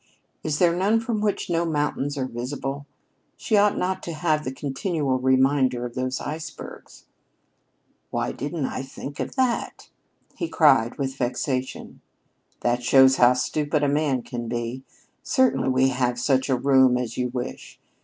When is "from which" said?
0.99-1.47